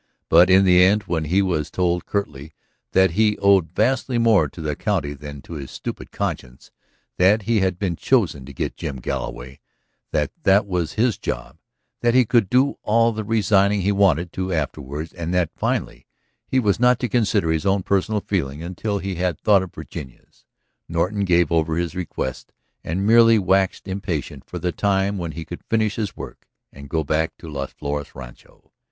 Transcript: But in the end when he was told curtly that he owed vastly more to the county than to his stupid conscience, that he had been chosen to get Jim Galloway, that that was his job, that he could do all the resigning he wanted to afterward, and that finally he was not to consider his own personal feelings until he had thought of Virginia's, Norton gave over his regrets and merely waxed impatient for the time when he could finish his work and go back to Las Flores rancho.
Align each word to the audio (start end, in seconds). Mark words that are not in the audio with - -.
But 0.29 0.49
in 0.49 0.63
the 0.65 0.83
end 0.83 1.03
when 1.03 1.25
he 1.25 1.43
was 1.43 1.69
told 1.69 2.07
curtly 2.07 2.55
that 2.91 3.11
he 3.11 3.37
owed 3.37 3.69
vastly 3.75 4.17
more 4.17 4.49
to 4.49 4.59
the 4.59 4.75
county 4.75 5.13
than 5.13 5.43
to 5.43 5.53
his 5.53 5.69
stupid 5.69 6.09
conscience, 6.09 6.71
that 7.17 7.43
he 7.43 7.59
had 7.59 7.77
been 7.77 7.95
chosen 7.95 8.43
to 8.47 8.51
get 8.51 8.75
Jim 8.75 8.95
Galloway, 8.95 9.59
that 10.11 10.31
that 10.41 10.65
was 10.65 10.93
his 10.93 11.19
job, 11.19 11.59
that 11.99 12.15
he 12.15 12.25
could 12.25 12.49
do 12.49 12.79
all 12.81 13.11
the 13.11 13.23
resigning 13.23 13.81
he 13.81 13.91
wanted 13.91 14.33
to 14.33 14.51
afterward, 14.51 15.13
and 15.15 15.35
that 15.35 15.51
finally 15.55 16.07
he 16.47 16.59
was 16.59 16.79
not 16.79 16.97
to 17.01 17.07
consider 17.07 17.51
his 17.51 17.67
own 17.67 17.83
personal 17.83 18.21
feelings 18.21 18.63
until 18.65 18.97
he 18.97 19.13
had 19.17 19.39
thought 19.39 19.61
of 19.61 19.71
Virginia's, 19.75 20.45
Norton 20.89 21.25
gave 21.25 21.51
over 21.51 21.77
his 21.77 21.93
regrets 21.93 22.47
and 22.83 23.05
merely 23.05 23.37
waxed 23.37 23.87
impatient 23.87 24.45
for 24.45 24.57
the 24.57 24.71
time 24.71 25.19
when 25.19 25.33
he 25.33 25.45
could 25.45 25.61
finish 25.63 25.97
his 25.97 26.17
work 26.17 26.47
and 26.73 26.89
go 26.89 27.03
back 27.03 27.37
to 27.37 27.47
Las 27.47 27.71
Flores 27.73 28.15
rancho. 28.15 28.71